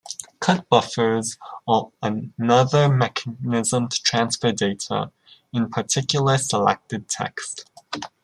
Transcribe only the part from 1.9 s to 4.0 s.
another mechanism